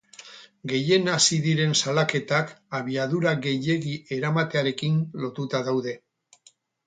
Gehien 0.69 1.09
hazi 1.15 1.37
diren 1.47 1.75
salaketak 1.81 2.53
abiadura 2.79 3.33
gehiegi 3.45 3.93
eramatearekin 4.17 4.99
lotuta 5.27 5.61
daude. 5.71 5.95